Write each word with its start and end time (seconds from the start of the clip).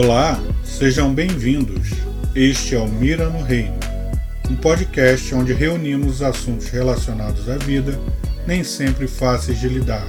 Olá, 0.00 0.40
sejam 0.62 1.12
bem-vindos. 1.12 1.88
Este 2.32 2.76
é 2.76 2.78
o 2.78 2.86
Mira 2.86 3.28
no 3.28 3.42
Reino, 3.42 3.74
um 4.48 4.54
podcast 4.54 5.34
onde 5.34 5.52
reunimos 5.52 6.22
assuntos 6.22 6.68
relacionados 6.68 7.48
à 7.48 7.56
vida, 7.56 7.98
nem 8.46 8.62
sempre 8.62 9.08
fáceis 9.08 9.58
de 9.58 9.68
lidar, 9.68 10.08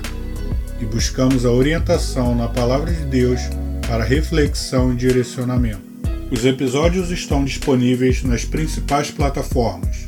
e 0.79 0.85
buscamos 0.85 1.43
a 1.43 1.51
orientação 1.51 2.35
na 2.35 2.47
Palavra 2.47 2.93
de 2.93 3.03
Deus 3.05 3.41
para 3.87 4.03
reflexão 4.03 4.93
e 4.93 4.95
direcionamento. 4.95 5.81
Os 6.29 6.45
episódios 6.45 7.09
estão 7.09 7.43
disponíveis 7.43 8.21
nas 8.21 8.45
principais 8.45 9.09
plataformas 9.09 10.07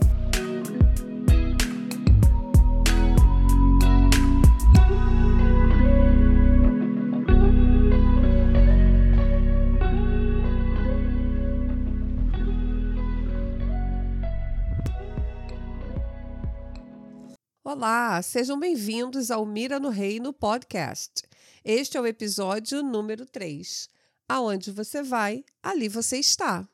Olá, 17.69 18.21
sejam 18.21 18.57
bem-vindos 18.57 19.29
ao 19.29 19.45
Mira 19.45 19.77
no 19.77 19.89
Reino 19.89 20.31
podcast. 20.31 21.23
Este 21.65 21.97
é 21.97 22.01
o 22.01 22.07
episódio 22.07 22.81
número 22.81 23.25
3. 23.25 23.89
Aonde 24.25 24.71
você 24.71 25.03
vai, 25.03 25.43
ali 25.61 25.89
você 25.89 26.17
está. 26.17 26.65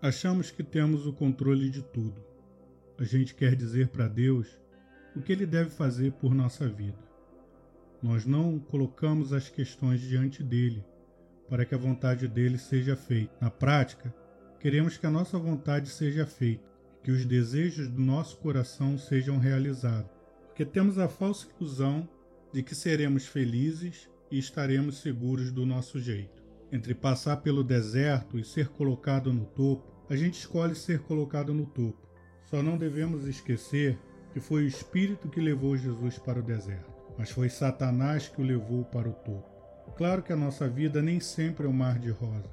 Achamos 0.00 0.50
que 0.50 0.62
temos 0.62 1.06
o 1.06 1.12
controle 1.12 1.68
de 1.68 1.82
tudo. 1.82 2.24
A 2.98 3.04
gente 3.04 3.34
quer 3.34 3.54
dizer 3.54 3.88
para 3.88 4.08
Deus 4.08 4.48
o 5.14 5.20
que 5.20 5.30
ele 5.30 5.44
deve 5.44 5.68
fazer 5.68 6.12
por 6.12 6.34
nossa 6.34 6.66
vida. 6.66 7.04
Nós 8.02 8.24
não 8.24 8.58
colocamos 8.58 9.34
as 9.34 9.50
questões 9.50 10.00
diante 10.00 10.42
dele 10.42 10.82
para 11.50 11.66
que 11.66 11.74
a 11.74 11.78
vontade 11.78 12.26
dele 12.26 12.56
seja 12.56 12.96
feita. 12.96 13.36
Na 13.42 13.50
prática, 13.50 14.14
queremos 14.58 14.96
que 14.96 15.06
a 15.06 15.10
nossa 15.10 15.38
vontade 15.38 15.90
seja 15.90 16.24
feita 16.24 16.75
que 17.06 17.12
os 17.12 17.24
desejos 17.24 17.86
do 17.86 18.00
nosso 18.00 18.36
coração 18.38 18.98
sejam 18.98 19.38
realizados, 19.38 20.10
porque 20.44 20.64
temos 20.64 20.98
a 20.98 21.06
falsa 21.06 21.46
ilusão 21.56 22.08
de 22.52 22.64
que 22.64 22.74
seremos 22.74 23.28
felizes 23.28 24.10
e 24.28 24.40
estaremos 24.40 24.98
seguros 24.98 25.52
do 25.52 25.64
nosso 25.64 26.00
jeito. 26.00 26.42
Entre 26.72 26.96
passar 26.96 27.36
pelo 27.36 27.62
deserto 27.62 28.40
e 28.40 28.44
ser 28.44 28.70
colocado 28.70 29.32
no 29.32 29.44
topo, 29.44 29.86
a 30.10 30.16
gente 30.16 30.40
escolhe 30.40 30.74
ser 30.74 30.98
colocado 30.98 31.54
no 31.54 31.64
topo. 31.66 32.08
Só 32.42 32.60
não 32.60 32.76
devemos 32.76 33.24
esquecer 33.24 33.96
que 34.32 34.40
foi 34.40 34.64
o 34.64 34.66
Espírito 34.66 35.28
que 35.28 35.40
levou 35.40 35.76
Jesus 35.76 36.18
para 36.18 36.40
o 36.40 36.42
deserto, 36.42 36.90
mas 37.16 37.30
foi 37.30 37.48
Satanás 37.48 38.26
que 38.26 38.40
o 38.40 38.44
levou 38.44 38.84
para 38.84 39.08
o 39.08 39.12
topo. 39.12 39.94
Claro 39.96 40.24
que 40.24 40.32
a 40.32 40.36
nossa 40.36 40.68
vida 40.68 41.00
nem 41.00 41.20
sempre 41.20 41.66
é 41.66 41.68
um 41.68 41.72
mar 41.72 42.00
de 42.00 42.10
rosas. 42.10 42.50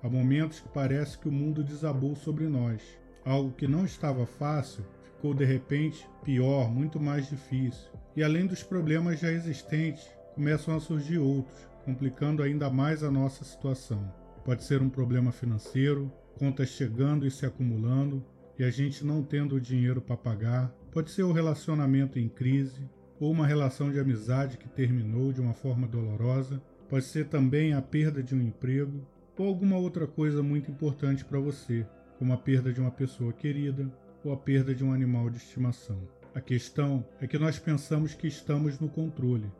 Há 0.00 0.08
momentos 0.08 0.60
que 0.60 0.68
parece 0.68 1.18
que 1.18 1.28
o 1.28 1.32
mundo 1.32 1.64
desabou 1.64 2.14
sobre 2.14 2.46
nós 2.46 2.80
Algo 3.24 3.52
que 3.52 3.66
não 3.66 3.84
estava 3.84 4.26
fácil 4.26 4.84
ficou 5.02 5.34
de 5.34 5.44
repente 5.44 6.08
pior, 6.24 6.70
muito 6.70 7.00
mais 7.00 7.28
difícil. 7.28 7.90
E 8.16 8.22
além 8.22 8.46
dos 8.46 8.62
problemas 8.62 9.20
já 9.20 9.30
existentes, 9.30 10.06
começam 10.34 10.76
a 10.76 10.80
surgir 10.80 11.18
outros, 11.18 11.66
complicando 11.84 12.42
ainda 12.42 12.70
mais 12.70 13.02
a 13.02 13.10
nossa 13.10 13.44
situação. 13.44 14.12
Pode 14.44 14.62
ser 14.64 14.80
um 14.80 14.88
problema 14.88 15.32
financeiro, 15.32 16.12
contas 16.38 16.68
chegando 16.68 17.26
e 17.26 17.30
se 17.30 17.44
acumulando 17.44 18.24
e 18.58 18.64
a 18.64 18.70
gente 18.70 19.04
não 19.04 19.22
tendo 19.22 19.56
o 19.56 19.60
dinheiro 19.60 20.00
para 20.00 20.16
pagar. 20.16 20.72
Pode 20.90 21.10
ser 21.10 21.22
um 21.24 21.32
relacionamento 21.32 22.18
em 22.18 22.28
crise 22.28 22.88
ou 23.20 23.30
uma 23.30 23.46
relação 23.46 23.90
de 23.90 23.98
amizade 23.98 24.58
que 24.58 24.68
terminou 24.68 25.32
de 25.32 25.40
uma 25.40 25.54
forma 25.54 25.86
dolorosa. 25.86 26.62
Pode 26.88 27.04
ser 27.04 27.26
também 27.26 27.74
a 27.74 27.82
perda 27.82 28.22
de 28.22 28.34
um 28.34 28.40
emprego 28.40 29.06
ou 29.36 29.46
alguma 29.46 29.76
outra 29.76 30.06
coisa 30.06 30.42
muito 30.42 30.70
importante 30.70 31.24
para 31.24 31.38
você, 31.38 31.86
como 32.18 32.32
a 32.32 32.36
perda 32.36 32.72
de 32.72 32.80
uma 32.80 32.90
pessoa 32.90 33.32
querida 33.32 33.90
ou 34.24 34.32
a 34.32 34.36
perda 34.36 34.74
de 34.74 34.84
um 34.84 34.92
animal 34.92 35.30
de 35.30 35.36
estimação. 35.36 36.00
A 36.34 36.40
questão 36.40 37.06
é 37.20 37.26
que 37.26 37.38
nós 37.38 37.58
pensamos 37.58 38.14
que 38.14 38.26
estamos 38.26 38.78
no 38.78 38.88
controle, 38.88 39.50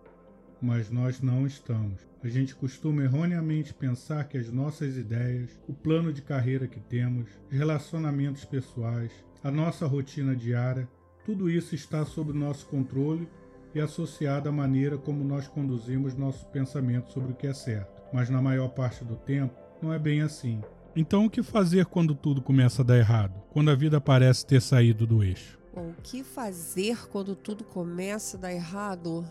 mas 0.60 0.90
nós 0.90 1.20
não 1.20 1.46
estamos. 1.46 2.06
A 2.22 2.28
gente 2.28 2.54
costuma 2.54 3.02
erroneamente 3.04 3.72
pensar 3.72 4.24
que 4.28 4.36
as 4.36 4.50
nossas 4.50 4.96
ideias, 4.96 5.50
o 5.68 5.72
plano 5.72 6.12
de 6.12 6.20
carreira 6.20 6.66
que 6.66 6.80
temos, 6.80 7.30
os 7.50 7.56
relacionamentos 7.56 8.44
pessoais, 8.44 9.12
a 9.42 9.50
nossa 9.50 9.86
rotina 9.86 10.34
diária, 10.34 10.88
tudo 11.24 11.48
isso 11.48 11.74
está 11.74 12.04
sob 12.04 12.32
nosso 12.32 12.66
controle 12.66 13.28
e 13.74 13.80
associado 13.80 14.48
à 14.48 14.52
maneira 14.52 14.98
como 14.98 15.22
nós 15.22 15.46
conduzimos 15.46 16.14
nosso 16.14 16.46
pensamento 16.46 17.12
sobre 17.12 17.32
o 17.32 17.36
que 17.36 17.46
é 17.46 17.54
certo. 17.54 18.02
Mas 18.12 18.28
na 18.28 18.42
maior 18.42 18.68
parte 18.70 19.04
do 19.04 19.14
tempo, 19.14 19.54
não 19.80 19.92
é 19.92 19.98
bem 19.98 20.22
assim. 20.22 20.60
Então, 21.00 21.26
o 21.26 21.30
que 21.30 21.44
fazer 21.44 21.86
quando 21.86 22.12
tudo 22.12 22.42
começa 22.42 22.82
a 22.82 22.84
dar 22.84 22.98
errado? 22.98 23.40
Quando 23.50 23.70
a 23.70 23.74
vida 23.76 24.00
parece 24.00 24.44
ter 24.44 24.60
saído 24.60 25.06
do 25.06 25.22
eixo? 25.22 25.56
Bom, 25.72 25.90
o 25.90 26.02
que 26.02 26.24
fazer 26.24 27.06
quando 27.06 27.36
tudo 27.36 27.62
começa 27.62 28.36
a 28.36 28.40
dar 28.40 28.52
errado? 28.52 29.24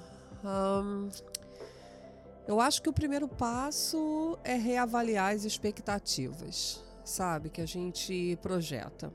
Eu 2.48 2.62
acho 2.62 2.82
que 2.82 2.88
o 2.88 2.94
primeiro 2.94 3.28
passo 3.28 4.40
é 4.46 4.56
reavaliar 4.56 5.36
as 5.36 5.44
expectativas, 5.44 6.82
sabe, 7.04 7.50
que 7.50 7.60
a 7.60 7.66
gente 7.66 8.40
projeta. 8.42 9.12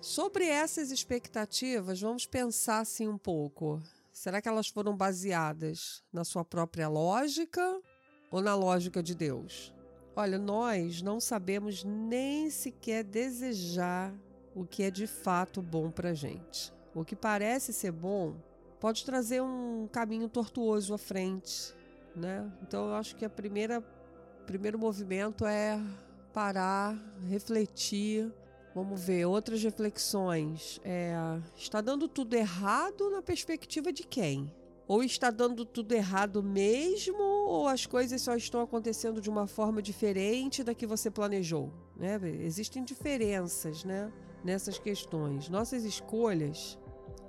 Sobre 0.00 0.46
essas 0.46 0.92
expectativas, 0.92 2.00
vamos 2.00 2.26
pensar 2.26 2.78
assim 2.78 3.08
um 3.08 3.18
pouco. 3.18 3.82
Será 4.12 4.40
que 4.40 4.48
elas 4.48 4.68
foram 4.68 4.96
baseadas 4.96 6.00
na 6.12 6.22
sua 6.22 6.44
própria 6.44 6.86
lógica 6.86 7.80
ou 8.30 8.40
na 8.40 8.54
lógica 8.54 9.02
de 9.02 9.16
Deus? 9.16 9.76
Olha, 10.18 10.36
nós 10.36 11.00
não 11.00 11.20
sabemos 11.20 11.84
nem 11.84 12.50
sequer 12.50 13.04
desejar 13.04 14.12
o 14.52 14.64
que 14.64 14.82
é 14.82 14.90
de 14.90 15.06
fato 15.06 15.62
bom 15.62 15.92
para 15.92 16.12
gente. 16.12 16.72
O 16.92 17.04
que 17.04 17.14
parece 17.14 17.72
ser 17.72 17.92
bom 17.92 18.34
pode 18.80 19.04
trazer 19.04 19.40
um 19.40 19.88
caminho 19.92 20.28
tortuoso 20.28 20.92
à 20.92 20.98
frente, 20.98 21.72
né? 22.16 22.52
Então 22.62 22.88
eu 22.88 22.94
acho 22.96 23.14
que 23.14 23.24
a 23.24 23.30
primeira 23.30 23.80
primeiro 24.44 24.76
movimento 24.76 25.46
é 25.46 25.80
parar, 26.32 26.98
refletir. 27.28 28.28
Vamos 28.74 29.00
ver 29.00 29.24
outras 29.24 29.62
reflexões. 29.62 30.80
É, 30.82 31.14
está 31.54 31.80
dando 31.80 32.08
tudo 32.08 32.34
errado 32.34 33.08
na 33.08 33.22
perspectiva 33.22 33.92
de 33.92 34.02
quem? 34.02 34.52
Ou 34.88 35.02
está 35.04 35.30
dando 35.30 35.66
tudo 35.66 35.92
errado 35.92 36.42
mesmo, 36.42 37.22
ou 37.22 37.68
as 37.68 37.84
coisas 37.84 38.22
só 38.22 38.34
estão 38.34 38.62
acontecendo 38.62 39.20
de 39.20 39.28
uma 39.28 39.46
forma 39.46 39.82
diferente 39.82 40.64
da 40.64 40.74
que 40.74 40.86
você 40.86 41.10
planejou. 41.10 41.70
Né? 41.94 42.18
Existem 42.40 42.82
diferenças 42.82 43.84
né? 43.84 44.10
nessas 44.42 44.78
questões. 44.78 45.50
Nossas 45.50 45.84
escolhas, 45.84 46.78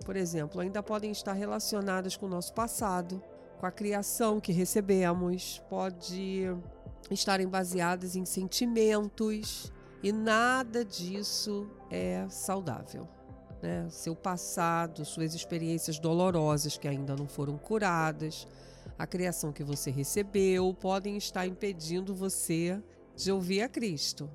por 0.05 0.15
exemplo, 0.15 0.61
ainda 0.61 0.81
podem 0.81 1.11
estar 1.11 1.33
relacionadas 1.33 2.15
com 2.15 2.27
o 2.27 2.29
nosso 2.29 2.53
passado, 2.53 3.21
com 3.59 3.65
a 3.65 3.71
criação 3.71 4.39
que 4.39 4.53
recebemos, 4.53 5.61
pode 5.69 6.45
estarem 7.11 7.47
baseadas 7.47 8.15
em 8.15 8.23
sentimentos, 8.23 9.73
e 10.01 10.13
nada 10.13 10.85
disso 10.85 11.69
é 11.91 12.25
saudável 12.29 13.18
né? 13.61 13.87
seu 13.89 14.15
passado, 14.15 15.05
suas 15.05 15.33
experiências 15.33 15.99
dolorosas 15.99 16.77
que 16.77 16.87
ainda 16.87 17.15
não 17.15 17.27
foram 17.27 17.57
curadas, 17.57 18.47
a 18.97 19.05
criação 19.05 19.51
que 19.51 19.63
você 19.63 19.91
recebeu, 19.91 20.73
podem 20.73 21.17
estar 21.17 21.45
impedindo 21.45 22.13
você 22.13 22.81
de 23.15 23.31
ouvir 23.31 23.61
a 23.61 23.69
Cristo. 23.69 24.29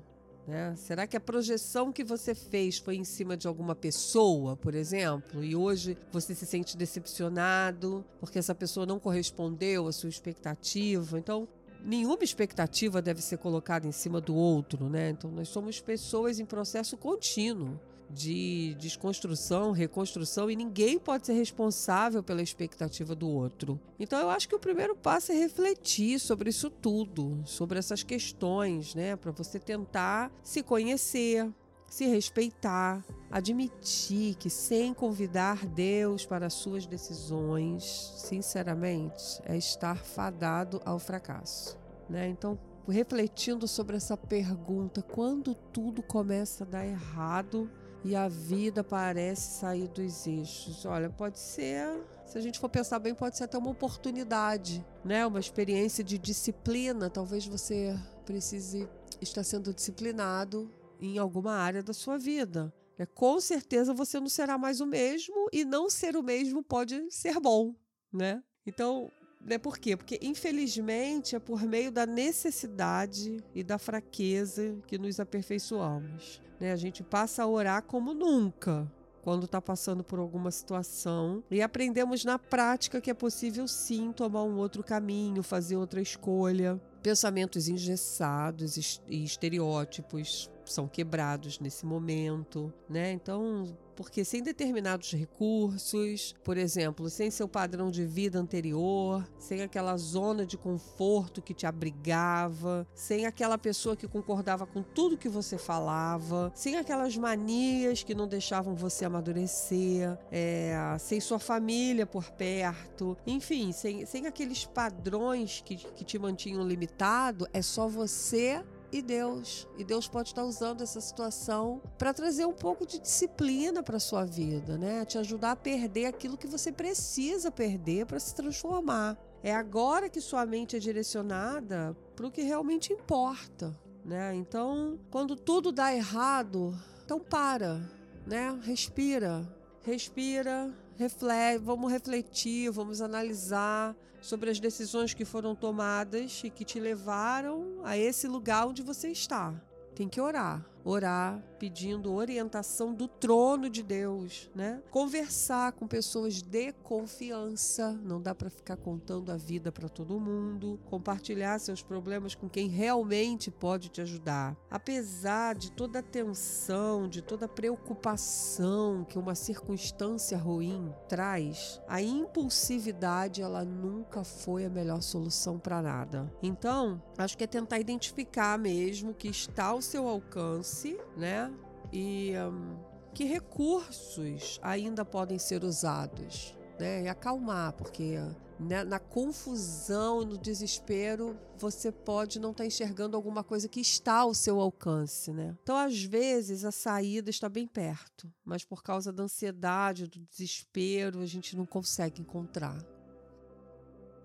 Né? 0.47 0.75
Será 0.75 1.07
que 1.07 1.17
a 1.17 1.19
projeção 1.19 1.91
que 1.91 2.03
você 2.03 2.35
fez 2.35 2.77
foi 2.77 2.95
em 2.95 3.03
cima 3.03 3.35
de 3.35 3.47
alguma 3.47 3.75
pessoa, 3.75 4.55
por 4.55 4.75
exemplo, 4.75 5.43
e 5.43 5.55
hoje 5.55 5.97
você 6.11 6.35
se 6.35 6.45
sente 6.45 6.77
decepcionado 6.77 8.05
porque 8.19 8.37
essa 8.37 8.53
pessoa 8.53 8.85
não 8.85 8.99
correspondeu 8.99 9.87
à 9.87 9.91
sua 9.91 10.09
expectativa? 10.09 11.17
Então, 11.17 11.47
nenhuma 11.83 12.23
expectativa 12.23 13.01
deve 13.01 13.21
ser 13.21 13.37
colocada 13.37 13.87
em 13.87 13.91
cima 13.91 14.21
do 14.21 14.35
outro, 14.35 14.87
né? 14.87 15.09
Então, 15.09 15.31
nós 15.31 15.49
somos 15.49 15.81
pessoas 15.81 16.39
em 16.39 16.45
processo 16.45 16.95
contínuo 16.95 17.79
de 18.09 18.75
desconstrução, 18.79 19.71
reconstrução 19.71 20.49
e 20.49 20.55
ninguém 20.55 20.99
pode 20.99 21.25
ser 21.25 21.33
responsável 21.33 22.23
pela 22.23 22.41
expectativa 22.41 23.15
do 23.15 23.27
outro. 23.27 23.79
Então 23.99 24.19
eu 24.19 24.29
acho 24.29 24.47
que 24.47 24.55
o 24.55 24.59
primeiro 24.59 24.95
passo 24.95 25.31
é 25.31 25.35
refletir 25.35 26.19
sobre 26.19 26.49
isso 26.49 26.69
tudo, 26.69 27.41
sobre 27.45 27.79
essas 27.79 28.03
questões, 28.03 28.95
né, 28.95 29.15
para 29.15 29.31
você 29.31 29.59
tentar 29.59 30.31
se 30.43 30.61
conhecer, 30.61 31.51
se 31.87 32.05
respeitar, 32.05 33.03
admitir 33.29 34.35
que 34.35 34.49
sem 34.49 34.93
convidar 34.93 35.65
Deus 35.65 36.25
para 36.25 36.47
as 36.47 36.53
suas 36.53 36.85
decisões, 36.85 37.83
sinceramente, 38.17 39.41
é 39.45 39.57
estar 39.57 40.03
fadado 40.03 40.81
ao 40.83 40.99
fracasso, 40.99 41.77
né? 42.09 42.27
Então 42.27 42.57
refletindo 42.87 43.67
sobre 43.67 43.97
essa 43.97 44.17
pergunta: 44.17 45.01
quando 45.01 45.55
tudo 45.55 46.03
começa 46.03 46.63
a 46.63 46.67
dar 46.67 46.85
errado 46.85 47.69
e 48.03 48.15
a 48.15 48.27
vida 48.27 48.83
parece 48.83 49.59
sair 49.59 49.87
dos 49.87 50.27
eixos? 50.27 50.85
Olha, 50.85 51.09
pode 51.09 51.39
ser, 51.39 51.87
se 52.25 52.37
a 52.37 52.41
gente 52.41 52.59
for 52.59 52.69
pensar 52.69 52.99
bem, 52.99 53.15
pode 53.15 53.37
ser 53.37 53.45
até 53.45 53.57
uma 53.57 53.71
oportunidade, 53.71 54.85
né? 55.03 55.25
Uma 55.25 55.39
experiência 55.39 56.03
de 56.03 56.17
disciplina. 56.17 57.09
Talvez 57.09 57.45
você 57.45 57.97
precise 58.25 58.87
estar 59.21 59.43
sendo 59.43 59.73
disciplinado 59.73 60.71
em 60.99 61.17
alguma 61.17 61.53
área 61.53 61.83
da 61.83 61.93
sua 61.93 62.17
vida. 62.17 62.73
É, 62.97 63.05
com 63.05 63.39
certeza 63.41 63.93
você 63.93 64.19
não 64.19 64.29
será 64.29 64.57
mais 64.57 64.79
o 64.79 64.85
mesmo 64.85 65.49
e 65.51 65.65
não 65.65 65.89
ser 65.89 66.15
o 66.15 66.23
mesmo 66.23 66.63
pode 66.63 67.11
ser 67.11 67.39
bom, 67.39 67.75
né? 68.11 68.41
Então, 68.65 69.11
né, 69.45 69.59
por 69.59 69.77
quê? 69.77 69.95
Porque, 69.95 70.19
infelizmente, 70.21 71.35
é 71.35 71.39
por 71.39 71.61
meio 71.63 71.91
da 71.91 72.05
necessidade 72.05 73.37
e 73.53 73.63
da 73.63 73.77
fraqueza 73.77 74.75
que 74.87 74.97
nos 74.97 75.19
aperfeiçoamos. 75.19 76.41
Né? 76.59 76.71
A 76.71 76.75
gente 76.75 77.03
passa 77.03 77.43
a 77.43 77.47
orar 77.47 77.83
como 77.83 78.13
nunca 78.13 78.91
quando 79.21 79.45
está 79.45 79.61
passando 79.61 80.03
por 80.03 80.19
alguma 80.19 80.51
situação 80.51 81.43
e 81.49 81.61
aprendemos 81.61 82.23
na 82.23 82.37
prática 82.37 83.01
que 83.01 83.09
é 83.09 83.13
possível 83.13 83.67
sim 83.67 84.11
tomar 84.11 84.43
um 84.43 84.57
outro 84.57 84.83
caminho, 84.83 85.41
fazer 85.41 85.77
outra 85.77 86.01
escolha. 86.01 86.79
Pensamentos 87.01 87.67
engessados 87.67 88.99
e 89.07 89.23
estereótipos 89.23 90.49
são 90.65 90.87
quebrados 90.87 91.59
nesse 91.59 91.85
momento, 91.85 92.73
né? 92.89 93.11
Então, 93.11 93.75
porque 93.95 94.25
sem 94.25 94.43
determinados 94.43 95.11
recursos, 95.13 96.35
por 96.43 96.57
exemplo, 96.57 97.09
sem 97.09 97.31
seu 97.31 97.47
padrão 97.47 97.89
de 97.89 98.05
vida 98.05 98.37
anterior, 98.37 99.27
sem 99.39 99.61
aquela 99.61 99.95
zona 99.97 100.45
de 100.45 100.57
conforto 100.57 101.41
que 101.41 101.53
te 101.53 101.65
abrigava, 101.65 102.85
sem 102.93 103.25
aquela 103.25 103.57
pessoa 103.57 103.95
que 103.95 104.07
concordava 104.07 104.65
com 104.65 104.83
tudo 104.83 105.17
que 105.17 105.29
você 105.29 105.57
falava, 105.57 106.51
sem 106.53 106.75
aquelas 106.77 107.15
manias 107.15 108.03
que 108.03 108.13
não 108.13 108.27
deixavam 108.27 108.75
você 108.75 109.05
amadurecer, 109.05 110.17
é, 110.31 110.75
sem 110.99 111.19
sua 111.19 111.39
família 111.39 112.05
por 112.05 112.29
perto, 112.31 113.17
enfim, 113.25 113.71
sem, 113.71 114.05
sem 114.05 114.27
aqueles 114.27 114.65
padrões 114.65 115.61
que, 115.65 115.77
que 115.77 116.03
te 116.03 116.19
mantinham 116.19 116.67
limitado, 116.67 117.47
é 117.53 117.61
só 117.61 117.87
você 117.87 118.63
e 118.97 119.01
Deus. 119.01 119.67
E 119.77 119.83
Deus 119.83 120.07
pode 120.07 120.29
estar 120.29 120.43
usando 120.43 120.81
essa 120.81 121.01
situação 121.01 121.81
para 121.97 122.13
trazer 122.13 122.45
um 122.45 122.53
pouco 122.53 122.85
de 122.85 122.99
disciplina 122.99 123.83
para 123.83 123.99
sua 123.99 124.23
vida, 124.23 124.77
né? 124.77 125.03
Te 125.05 125.17
ajudar 125.17 125.51
a 125.51 125.55
perder 125.55 126.05
aquilo 126.05 126.37
que 126.37 126.47
você 126.47 126.71
precisa 126.71 127.51
perder 127.51 128.05
para 128.05 128.19
se 128.19 128.33
transformar. 128.33 129.17
É 129.43 129.53
agora 129.53 130.09
que 130.09 130.21
sua 130.21 130.45
mente 130.45 130.75
é 130.75 130.79
direcionada 130.79 131.95
para 132.15 132.27
o 132.27 132.31
que 132.31 132.41
realmente 132.41 132.93
importa, 132.93 133.77
né? 134.03 134.33
Então, 134.33 134.97
quando 135.11 135.35
tudo 135.35 135.71
dá 135.71 135.93
errado, 135.93 136.73
então 137.03 137.19
para, 137.19 137.81
né? 138.25 138.57
Respira, 138.63 139.45
respira, 139.81 140.73
reflete, 140.95 141.59
vamos 141.61 141.91
refletir, 141.91 142.71
vamos 142.71 143.01
analisar 143.01 143.95
sobre 144.25 144.49
as 144.49 144.59
decisões 144.59 145.13
que 145.13 145.23
foram 145.23 145.53
tomadas 145.53 146.41
e 146.43 146.49
que 146.49 146.65
te 146.65 146.79
levaram 146.79 147.79
a 147.83 147.95
esse 147.95 148.27
lugar 148.27 148.65
onde 148.65 148.81
você 148.81 149.09
está. 149.09 149.53
Tem 149.93 150.09
que 150.09 150.19
orar 150.19 150.65
orar 150.85 151.43
pedindo 151.57 152.13
orientação 152.13 152.93
do 152.93 153.07
trono 153.07 153.69
de 153.69 153.81
Deus, 153.81 154.51
né? 154.53 154.83
Conversar 154.91 155.71
com 155.71 155.87
pessoas 155.87 156.41
de 156.43 156.71
confiança, 156.83 157.91
não 158.03 158.21
dá 158.21 158.35
para 158.35 158.51
ficar 158.51 158.77
contando 158.77 159.31
a 159.31 159.37
vida 159.37 159.71
para 159.71 159.89
todo 159.89 160.19
mundo, 160.19 160.79
compartilhar 160.85 161.57
seus 161.59 161.81
problemas 161.81 162.35
com 162.35 162.47
quem 162.47 162.67
realmente 162.67 163.49
pode 163.49 163.89
te 163.89 164.01
ajudar. 164.01 164.55
Apesar 164.69 165.55
de 165.55 165.71
toda 165.71 165.99
a 165.99 166.03
tensão, 166.03 167.07
de 167.07 167.21
toda 167.21 167.45
a 167.45 167.49
preocupação 167.49 169.03
que 169.05 169.17
uma 169.17 169.33
circunstância 169.33 170.37
ruim 170.37 170.93
traz, 171.09 171.81
a 171.87 172.01
impulsividade 172.01 173.41
ela 173.41 173.65
nunca 173.65 174.23
foi 174.23 174.65
a 174.65 174.69
melhor 174.69 175.01
solução 175.01 175.57
para 175.57 175.81
nada. 175.81 176.31
Então, 176.43 177.01
acho 177.17 177.35
que 177.35 177.43
é 177.43 177.47
tentar 177.47 177.79
identificar 177.79 178.59
mesmo 178.59 179.13
que 179.13 179.29
está 179.29 179.65
ao 179.65 179.81
seu 179.81 180.07
alcance 180.07 180.74
né? 181.15 181.51
E 181.91 182.33
um, 182.37 182.75
que 183.13 183.23
recursos 183.23 184.59
ainda 184.61 185.05
podem 185.05 185.39
ser 185.39 185.63
usados, 185.63 186.55
né? 186.79 187.03
E 187.03 187.07
acalmar, 187.07 187.73
porque 187.73 188.17
né, 188.59 188.83
na 188.83 188.99
confusão 188.99 190.21
e 190.21 190.25
no 190.25 190.37
desespero 190.37 191.37
você 191.57 191.91
pode 191.91 192.39
não 192.39 192.51
estar 192.51 192.63
tá 192.63 192.67
enxergando 192.67 193.15
alguma 193.15 193.43
coisa 193.43 193.67
que 193.67 193.79
está 193.79 194.19
ao 194.19 194.33
seu 194.33 194.59
alcance, 194.59 195.31
né? 195.31 195.57
Então, 195.63 195.77
às 195.77 196.03
vezes, 196.03 196.65
a 196.65 196.71
saída 196.71 197.29
está 197.29 197.47
bem 197.47 197.67
perto, 197.67 198.31
mas 198.43 198.65
por 198.65 198.83
causa 198.83 199.11
da 199.13 199.23
ansiedade, 199.23 200.07
do 200.07 200.19
desespero, 200.29 201.21
a 201.21 201.25
gente 201.25 201.55
não 201.55 201.65
consegue 201.65 202.21
encontrar. 202.21 202.77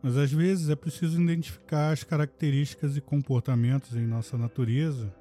Mas 0.02 0.16
às 0.16 0.32
vezes 0.32 0.70
é 0.70 0.74
preciso 0.74 1.20
identificar 1.20 1.92
as 1.92 2.02
características 2.02 2.96
e 2.96 3.00
comportamentos 3.00 3.94
em 3.94 4.06
nossa 4.06 4.38
natureza 4.38 5.14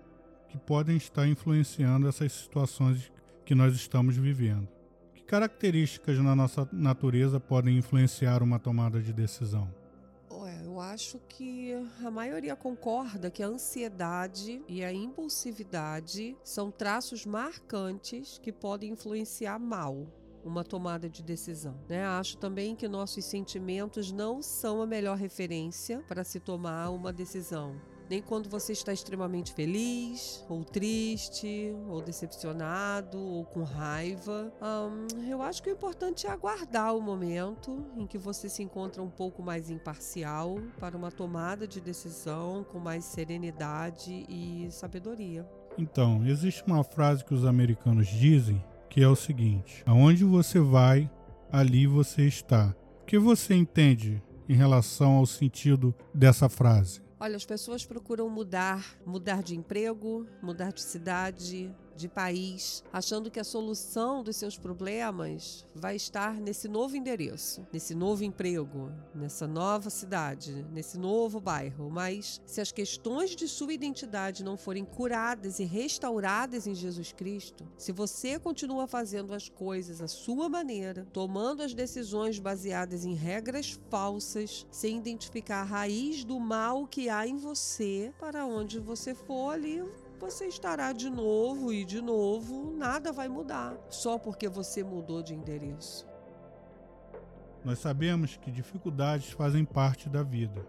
que 0.49 0.57
podem 0.57 0.97
estar 0.97 1.27
influenciando 1.27 2.07
essas 2.07 2.31
situações 2.33 3.11
que 3.45 3.55
nós 3.55 3.73
estamos 3.75 4.17
vivendo. 4.17 4.67
Que 5.13 5.23
características 5.23 6.17
na 6.19 6.35
nossa 6.35 6.67
natureza 6.71 7.39
podem 7.39 7.77
influenciar 7.77 8.43
uma 8.43 8.59
tomada 8.59 9.01
de 9.01 9.13
decisão? 9.13 9.71
eu 10.79 10.79
acho 10.79 11.19
que 11.27 11.73
a 12.05 12.09
maioria 12.09 12.55
concorda 12.55 13.29
que 13.29 13.43
a 13.43 13.47
ansiedade 13.47 14.63
e 14.65 14.81
a 14.81 14.93
impulsividade 14.93 16.37
são 16.41 16.71
traços 16.71 17.25
marcantes 17.25 18.39
que 18.41 18.49
podem 18.51 18.91
influenciar 18.91 19.59
mal 19.59 20.07
uma 20.41 20.63
tomada 20.63 21.09
de 21.09 21.21
decisão. 21.21 21.75
Né? 21.89 22.05
Acho 22.05 22.37
também 22.37 22.77
que 22.77 22.87
nossos 22.87 23.25
sentimentos 23.25 24.09
não 24.11 24.41
são 24.41 24.81
a 24.81 24.87
melhor 24.87 25.17
referência 25.17 26.01
para 26.07 26.23
se 26.23 26.39
tomar 26.39 26.91
uma 26.91 27.11
decisão 27.11 27.75
nem 28.09 28.21
quando 28.21 28.49
você 28.49 28.73
está 28.73 28.91
extremamente 28.91 29.53
feliz, 29.53 30.43
ou 30.49 30.63
triste, 30.63 31.75
ou 31.87 32.01
decepcionado, 32.01 33.19
ou 33.19 33.45
com 33.45 33.63
raiva. 33.63 34.51
Um, 34.61 35.29
eu 35.29 35.41
acho 35.41 35.61
que 35.61 35.69
o 35.69 35.73
importante 35.73 36.25
é 36.25 36.31
aguardar 36.31 36.95
o 36.95 37.01
momento 37.01 37.85
em 37.95 38.07
que 38.07 38.17
você 38.17 38.49
se 38.49 38.63
encontra 38.63 39.03
um 39.03 39.09
pouco 39.09 39.43
mais 39.43 39.69
imparcial 39.69 40.59
para 40.79 40.97
uma 40.97 41.11
tomada 41.11 41.67
de 41.67 41.79
decisão 41.79 42.63
com 42.63 42.79
mais 42.79 43.05
serenidade 43.05 44.25
e 44.27 44.67
sabedoria. 44.71 45.47
Então, 45.77 46.25
existe 46.25 46.63
uma 46.65 46.83
frase 46.83 47.23
que 47.23 47.33
os 47.33 47.45
americanos 47.45 48.07
dizem 48.07 48.63
que 48.89 49.01
é 49.01 49.07
o 49.07 49.15
seguinte: 49.15 49.83
aonde 49.85 50.25
você 50.25 50.59
vai, 50.59 51.09
ali 51.51 51.85
você 51.85 52.23
está. 52.23 52.75
O 53.01 53.05
que 53.05 53.19
você 53.19 53.53
entende 53.53 54.21
em 54.47 54.55
relação 54.55 55.13
ao 55.13 55.25
sentido 55.25 55.93
dessa 56.13 56.49
frase? 56.49 57.08
Olha, 57.21 57.35
as 57.35 57.45
pessoas 57.45 57.85
procuram 57.85 58.29
mudar, 58.29 58.97
mudar 59.05 59.43
de 59.43 59.53
emprego, 59.53 60.25
mudar 60.41 60.71
de 60.71 60.81
cidade, 60.81 61.75
de 61.99 62.07
país, 62.07 62.81
achando 62.93 63.29
que 63.29 63.39
a 63.39 63.43
solução 63.43 64.23
dos 64.23 64.37
seus 64.37 64.57
problemas 64.57 65.65
vai 65.75 65.97
estar 65.97 66.35
nesse 66.35 66.67
novo 66.67 66.95
endereço, 66.95 67.67
nesse 67.73 67.93
novo 67.93 68.23
emprego, 68.23 68.89
nessa 69.13 69.45
nova 69.45 69.89
cidade, 69.89 70.65
nesse 70.71 70.97
novo 70.97 71.41
bairro. 71.41 71.89
Mas 71.91 72.41
se 72.45 72.61
as 72.61 72.71
questões 72.71 73.35
de 73.35 73.47
sua 73.47 73.73
identidade 73.73 74.43
não 74.43 74.55
forem 74.55 74.85
curadas 74.85 75.59
e 75.59 75.65
restauradas 75.65 76.65
em 76.65 76.73
Jesus 76.73 77.11
Cristo, 77.11 77.67
se 77.77 77.91
você 77.91 78.39
continua 78.39 78.87
fazendo 78.87 79.33
as 79.33 79.49
coisas 79.49 80.01
à 80.01 80.07
sua 80.07 80.47
maneira, 80.47 81.05
tomando 81.11 81.61
as 81.61 81.73
decisões 81.73 82.39
baseadas 82.39 83.03
em 83.03 83.13
regras 83.13 83.77
falsas, 83.89 84.65
sem 84.71 84.97
identificar 84.97 85.61
a 85.61 85.65
raiz 85.65 86.23
do 86.23 86.39
mal 86.39 86.87
que 86.87 87.09
há 87.09 87.27
em 87.27 87.35
você, 87.35 88.13
para 88.17 88.45
onde 88.45 88.79
você 88.79 89.13
for 89.13 89.51
ali, 89.51 89.83
você 90.19 90.47
estará 90.47 90.91
de 90.91 91.09
novo 91.09 91.71
e 91.71 91.85
de 91.85 92.01
novo, 92.01 92.75
nada 92.75 93.11
vai 93.11 93.29
mudar, 93.29 93.77
só 93.89 94.17
porque 94.19 94.49
você 94.49 94.83
mudou 94.83 95.23
de 95.23 95.33
endereço. 95.33 96.05
Nós 97.63 97.79
sabemos 97.79 98.37
que 98.37 98.51
dificuldades 98.51 99.31
fazem 99.31 99.63
parte 99.63 100.09
da 100.09 100.21
vida. 100.21 100.65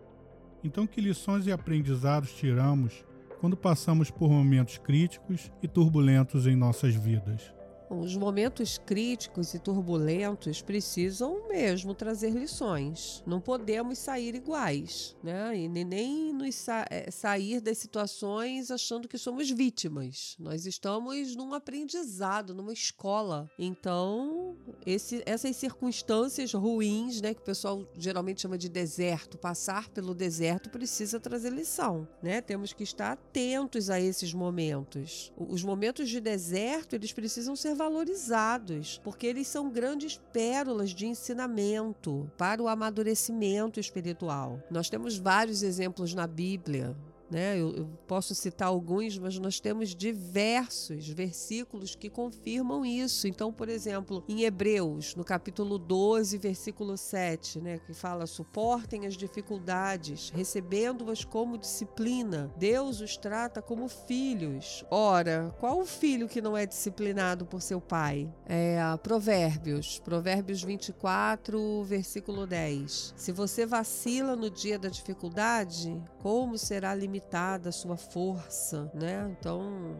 Então, 0.62 0.86
que 0.86 1.00
lições 1.00 1.46
e 1.46 1.52
aprendizados 1.52 2.32
tiramos 2.32 3.04
quando 3.40 3.56
passamos 3.56 4.10
por 4.10 4.30
momentos 4.30 4.78
críticos 4.78 5.50
e 5.62 5.66
turbulentos 5.66 6.46
em 6.46 6.54
nossas 6.54 6.94
vidas? 6.94 7.52
Os 7.90 8.14
momentos 8.14 8.78
críticos 8.78 9.52
e 9.52 9.58
turbulentos 9.58 10.62
precisam 10.62 11.48
mesmo 11.48 11.92
trazer 11.92 12.30
lições. 12.30 13.20
Não 13.26 13.40
podemos 13.40 13.98
sair 13.98 14.36
iguais, 14.36 15.16
né? 15.24 15.56
E 15.56 15.68
nem 15.68 16.32
nos 16.32 16.54
sa 16.54 16.86
é, 16.88 17.10
sair 17.10 17.60
das 17.60 17.78
situações 17.78 18.70
achando 18.70 19.08
que 19.08 19.18
somos 19.18 19.50
vítimas. 19.50 20.36
Nós 20.38 20.66
estamos 20.66 21.34
num 21.34 21.52
aprendizado, 21.52 22.54
numa 22.54 22.72
escola. 22.72 23.50
Então, 23.58 24.56
esse, 24.86 25.20
essas 25.26 25.56
circunstâncias 25.56 26.52
ruins, 26.54 27.20
né, 27.20 27.34
que 27.34 27.40
o 27.40 27.44
pessoal 27.44 27.84
geralmente 27.98 28.42
chama 28.42 28.56
de 28.56 28.68
deserto, 28.68 29.36
passar 29.36 29.88
pelo 29.88 30.14
deserto 30.14 30.70
precisa 30.70 31.18
trazer 31.18 31.50
lição, 31.50 32.06
né? 32.22 32.40
Temos 32.40 32.72
que 32.72 32.84
estar 32.84 33.10
atentos 33.10 33.90
a 33.90 34.00
esses 34.00 34.32
momentos. 34.32 35.32
Os 35.36 35.64
momentos 35.64 36.08
de 36.08 36.20
deserto, 36.20 36.94
eles 36.94 37.12
precisam 37.12 37.56
ser 37.56 37.79
valorizados, 37.80 39.00
porque 39.02 39.26
eles 39.26 39.48
são 39.48 39.70
grandes 39.70 40.20
pérolas 40.34 40.90
de 40.90 41.06
ensinamento 41.06 42.30
para 42.36 42.62
o 42.62 42.68
amadurecimento 42.68 43.80
espiritual. 43.80 44.62
Nós 44.70 44.90
temos 44.90 45.16
vários 45.16 45.62
exemplos 45.62 46.12
na 46.12 46.26
Bíblia 46.26 46.94
né? 47.30 47.58
Eu, 47.58 47.74
eu, 47.74 47.86
posso 48.06 48.34
citar 48.34 48.68
alguns, 48.68 49.16
mas 49.18 49.38
nós 49.38 49.60
temos 49.60 49.94
diversos 49.94 51.08
versículos 51.08 51.94
que 51.94 52.10
confirmam 52.10 52.84
isso. 52.84 53.28
Então, 53.28 53.52
por 53.52 53.68
exemplo, 53.68 54.24
em 54.28 54.42
Hebreus, 54.42 55.14
no 55.14 55.24
capítulo 55.24 55.78
12, 55.78 56.36
versículo 56.38 56.96
7, 56.96 57.60
né, 57.60 57.78
que 57.78 57.94
fala: 57.94 58.26
suportem 58.26 59.06
as 59.06 59.14
dificuldades, 59.16 60.30
recebendo-as 60.30 61.24
como 61.24 61.56
disciplina. 61.56 62.52
Deus 62.56 63.00
os 63.00 63.16
trata 63.16 63.62
como 63.62 63.88
filhos. 63.88 64.84
Ora, 64.90 65.54
qual 65.60 65.80
o 65.80 65.86
filho 65.86 66.28
que 66.28 66.40
não 66.40 66.56
é 66.56 66.66
disciplinado 66.66 67.46
por 67.46 67.62
seu 67.62 67.80
pai? 67.80 68.28
É 68.46 68.78
Provérbios, 69.02 70.00
Provérbios 70.00 70.62
24, 70.62 71.84
versículo 71.84 72.46
10. 72.46 73.14
Se 73.16 73.32
você 73.32 73.64
vacila 73.64 74.34
no 74.34 74.50
dia 74.50 74.78
da 74.78 74.88
dificuldade, 74.88 76.00
como 76.18 76.58
será 76.58 76.94
limitado? 76.94 77.19
Limitada 77.20 77.68
a 77.68 77.72
sua 77.72 77.96
força, 77.96 78.90
né? 78.94 79.30
Então, 79.38 79.96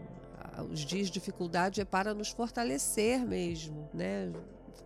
os 0.71 0.81
dias 0.81 1.07
de 1.09 1.13
dificuldade 1.13 1.81
é 1.81 1.85
para 1.85 2.15
nos 2.15 2.31
fortalecer 2.31 3.21
mesmo, 3.21 3.89
né? 3.93 4.33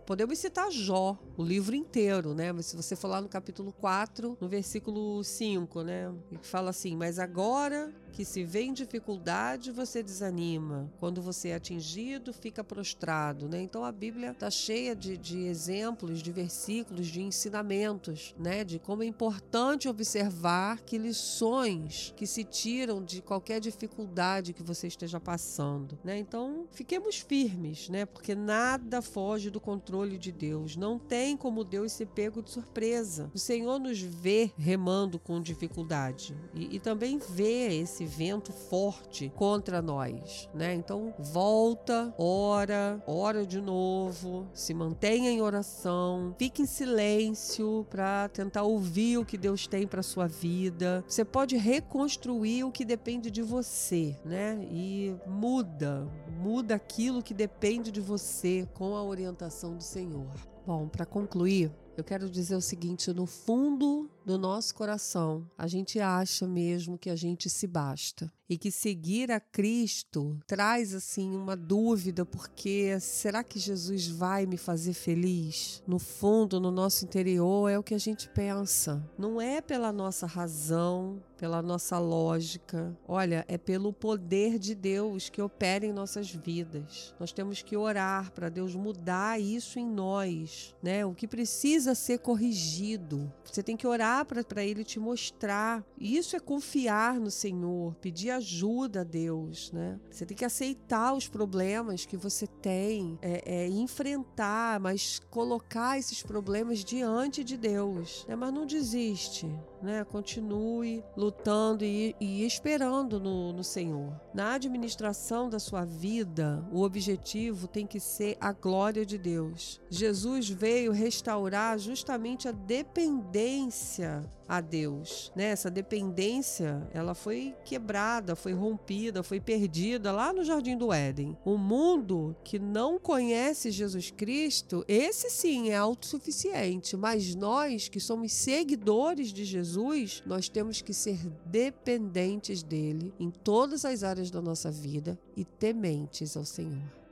Podemos 0.05 0.37
citar 0.37 0.71
Jó, 0.71 1.17
o 1.37 1.43
livro 1.43 1.75
inteiro, 1.75 2.33
né? 2.33 2.51
Mas 2.51 2.67
se 2.67 2.75
você 2.75 2.95
for 2.95 3.07
lá 3.07 3.21
no 3.21 3.27
capítulo 3.27 3.71
4, 3.73 4.37
no 4.39 4.47
versículo 4.47 5.23
5, 5.23 5.81
né? 5.81 6.13
Que 6.41 6.47
fala 6.47 6.69
assim: 6.69 6.95
Mas 6.95 7.19
agora 7.19 7.93
que 8.11 8.23
se 8.23 8.45
vê 8.45 8.61
em 8.61 8.71
dificuldade, 8.71 9.71
você 9.71 10.01
desanima. 10.01 10.89
Quando 10.99 11.21
você 11.21 11.49
é 11.49 11.55
atingido, 11.55 12.31
fica 12.31 12.63
prostrado, 12.63 13.49
né? 13.49 13.61
Então 13.61 13.83
a 13.83 13.91
Bíblia 13.91 14.31
está 14.31 14.49
cheia 14.49 14.95
de, 14.95 15.17
de 15.17 15.39
exemplos, 15.47 16.21
de 16.21 16.31
versículos, 16.31 17.07
de 17.07 17.21
ensinamentos, 17.21 18.33
né? 18.39 18.63
De 18.63 18.79
como 18.79 19.03
é 19.03 19.05
importante 19.05 19.89
observar 19.89 20.79
que 20.81 20.97
lições 20.97 22.13
que 22.15 22.25
se 22.25 22.45
tiram 22.45 23.03
de 23.03 23.21
qualquer 23.21 23.59
dificuldade 23.59 24.53
que 24.53 24.63
você 24.63 24.87
esteja 24.87 25.19
passando, 25.19 25.99
né? 26.03 26.17
Então 26.17 26.67
fiquemos 26.71 27.17
firmes, 27.17 27.89
né? 27.89 28.05
Porque 28.05 28.33
nada 28.33 29.01
foge 29.01 29.49
do 29.49 29.59
controle 29.59 29.74
de 30.19 30.31
Deus. 30.31 30.75
Não 30.75 30.97
tem 30.97 31.35
como 31.35 31.63
Deus 31.63 31.91
ser 31.91 32.07
pego 32.07 32.41
de 32.41 32.51
surpresa. 32.51 33.29
O 33.33 33.39
Senhor 33.39 33.79
nos 33.79 33.99
vê 33.99 34.51
remando 34.57 35.17
com 35.19 35.41
dificuldade 35.41 36.35
e, 36.53 36.75
e 36.75 36.79
também 36.79 37.17
vê 37.17 37.79
esse 37.79 38.05
vento 38.05 38.51
forte 38.51 39.31
contra 39.35 39.81
nós, 39.81 40.49
né? 40.53 40.73
Então 40.73 41.13
volta, 41.17 42.13
ora, 42.17 43.01
ora 43.07 43.45
de 43.45 43.61
novo, 43.61 44.47
se 44.53 44.73
mantenha 44.73 45.29
em 45.29 45.41
oração, 45.41 46.35
fique 46.37 46.61
em 46.61 46.65
silêncio 46.65 47.85
para 47.89 48.29
tentar 48.29 48.63
ouvir 48.63 49.17
o 49.17 49.25
que 49.25 49.37
Deus 49.37 49.67
tem 49.67 49.87
para 49.87 50.03
sua 50.03 50.27
vida. 50.27 51.03
Você 51.07 51.23
pode 51.25 51.57
reconstruir 51.57 52.63
o 52.63 52.71
que 52.71 52.85
depende 52.85 53.31
de 53.31 53.41
você, 53.41 54.15
né? 54.23 54.59
E 54.71 55.15
muda, 55.25 56.07
muda 56.39 56.75
aquilo 56.75 57.23
que 57.23 57.33
depende 57.33 57.91
de 57.91 58.01
você 58.01 58.67
com 58.73 58.95
a 58.95 59.03
orientação 59.03 59.64
do 59.73 59.83
Senhor. 59.83 60.31
Bom, 60.65 60.87
para 60.87 61.05
concluir, 61.05 61.71
eu 61.97 62.03
quero 62.03 62.29
dizer 62.29 62.55
o 62.55 62.61
seguinte: 62.61 63.11
no 63.13 63.25
fundo 63.25 64.09
do 64.25 64.37
nosso 64.39 64.73
coração, 64.73 65.47
a 65.55 65.67
gente 65.67 65.99
acha 65.99 66.47
mesmo 66.47 66.97
que 66.97 67.09
a 67.09 67.15
gente 67.15 67.49
se 67.49 67.67
basta 67.67 68.31
e 68.49 68.57
que 68.57 68.71
seguir 68.71 69.31
a 69.31 69.39
Cristo 69.39 70.37
traz 70.45 70.93
assim 70.93 71.35
uma 71.35 71.55
dúvida, 71.55 72.25
porque 72.25 72.99
será 72.99 73.43
que 73.43 73.59
Jesus 73.59 74.07
vai 74.07 74.45
me 74.45 74.57
fazer 74.57 74.93
feliz? 74.93 75.81
No 75.87 75.99
fundo, 75.99 76.59
no 76.59 76.71
nosso 76.71 77.05
interior 77.05 77.69
é 77.69 77.77
o 77.77 77.83
que 77.83 77.95
a 77.95 77.99
gente 77.99 78.29
pensa. 78.29 79.03
Não 79.17 79.41
é 79.41 79.61
pela 79.61 79.91
nossa 79.91 80.27
razão, 80.27 81.21
pela 81.37 81.61
nossa 81.61 81.97
lógica. 81.97 82.95
Olha, 83.07 83.43
é 83.47 83.57
pelo 83.57 83.91
poder 83.91 84.59
de 84.59 84.75
Deus 84.75 85.27
que 85.29 85.41
opera 85.41 85.85
em 85.85 85.91
nossas 85.91 86.29
vidas. 86.29 87.13
Nós 87.19 87.31
temos 87.31 87.61
que 87.61 87.75
orar 87.75 88.31
para 88.31 88.49
Deus 88.49 88.75
mudar 88.75 89.39
isso 89.39 89.79
em 89.79 89.87
nós, 89.87 90.75
né? 90.83 91.05
O 91.05 91.15
que 91.15 91.27
precisa 91.27 91.95
ser 91.95 92.19
corrigido. 92.19 93.31
Você 93.43 93.63
tem 93.63 93.75
que 93.75 93.87
orar 93.87 94.14
para 94.23 94.63
ele 94.63 94.83
te 94.83 94.99
mostrar. 94.99 95.83
Isso 95.99 96.35
é 96.35 96.39
confiar 96.39 97.19
no 97.19 97.31
Senhor, 97.31 97.95
pedir 97.95 98.29
ajuda 98.29 99.01
a 99.01 99.03
Deus, 99.03 99.71
né? 99.71 99.99
Você 100.09 100.25
tem 100.25 100.37
que 100.37 100.45
aceitar 100.45 101.13
os 101.13 101.27
problemas 101.27 102.05
que 102.05 102.15
você 102.15 102.45
tem, 102.47 103.17
é, 103.21 103.41
é, 103.45 103.67
enfrentar, 103.67 104.79
mas 104.79 105.19
colocar 105.29 105.97
esses 105.97 106.21
problemas 106.21 106.83
diante 106.83 107.43
de 107.43 107.57
Deus, 107.57 108.25
né? 108.27 108.35
Mas 108.35 108.53
não 108.53 108.65
desiste, 108.65 109.47
né? 109.81 110.03
Continue 110.03 111.03
lutando 111.15 111.83
e, 111.83 112.15
e 112.19 112.45
esperando 112.45 113.19
no, 113.19 113.53
no 113.53 113.63
Senhor. 113.63 114.19
Na 114.33 114.53
administração 114.53 115.49
da 115.49 115.59
sua 115.59 115.85
vida, 115.85 116.65
o 116.71 116.81
objetivo 116.81 117.67
tem 117.67 117.85
que 117.85 117.99
ser 117.99 118.37
a 118.39 118.51
glória 118.51 119.05
de 119.05 119.17
Deus. 119.17 119.81
Jesus 119.89 120.49
veio 120.49 120.91
restaurar 120.91 121.77
justamente 121.79 122.47
a 122.47 122.51
dependência 122.51 124.23
a 124.47 124.61
Deus, 124.61 125.31
né? 125.35 125.45
Essa 125.45 125.71
dependência, 125.71 126.87
ela 126.93 127.13
foi 127.13 127.55
quebrada, 127.65 128.35
foi 128.35 128.53
rompida, 128.53 129.23
foi 129.23 129.39
perdida 129.39 130.11
lá 130.11 130.31
no 130.31 130.43
jardim 130.43 130.77
do 130.77 130.93
Éden. 130.93 131.35
O 131.43 131.57
mundo 131.57 132.35
que 132.43 132.59
não 132.59 132.99
conhece 132.99 133.71
Jesus 133.71 134.11
Cristo, 134.11 134.85
esse 134.87 135.29
sim 135.29 135.69
é 135.69 135.75
autossuficiente, 135.75 136.95
mas 136.95 137.33
nós 137.33 137.87
que 137.87 137.99
somos 137.99 138.31
seguidores 138.33 139.33
de 139.33 139.45
Jesus, 139.75 140.23
nós 140.25 140.47
temos 140.47 140.81
que 140.81 140.93
ser 140.93 141.17
dependentes 141.45 142.63
dele 142.63 143.13
em 143.19 143.29
todas 143.29 143.83
as 143.83 144.03
áreas 144.03 144.31
da 144.31 144.41
nossa 144.41 144.71
vida 144.71 145.19
e 145.35 145.43
tementes 145.43 146.37
ao 146.37 146.45
Senhor. 146.45 147.04